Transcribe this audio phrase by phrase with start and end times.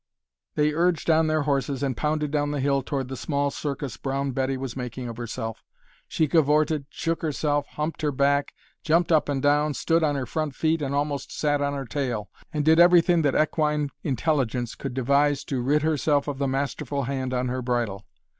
[0.55, 4.31] They urged on their horses and pounded down the hill toward the small circus Brown
[4.31, 5.63] Betty was making of herself.
[6.07, 10.55] She cavorted, shook herself, humped her back, jumped up and down, stood on her front
[10.55, 15.43] feet and almost sat on her tail, and did everything that equine intelligence could devise
[15.43, 18.07] to rid herself of the masterful hand on her bridle.